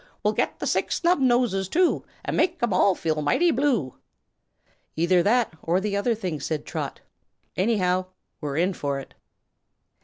We'll 0.23 0.33
get 0.33 0.57
the 0.57 0.65
Six 0.65 0.99
Snubnoses, 0.99 1.69
too, 1.69 2.03
And 2.25 2.35
make'em 2.35 2.73
all 2.73 2.95
feel 2.95 3.21
mighty 3.21 3.51
blue." 3.51 3.99
"Either 4.95 5.21
that 5.21 5.53
or 5.61 5.79
the 5.79 5.95
other 5.95 6.15
thing," 6.15 6.39
said 6.39 6.65
Trot. 6.65 7.01
"Anyhow, 7.55 8.07
we're 8.41 8.57
in 8.57 8.73
for 8.73 8.99
it." 8.99 9.13